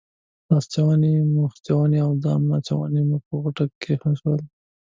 [0.49, 4.39] لاسوچونې، مخوچونې او ځانوچونی مې په غوټه کې کېښودل.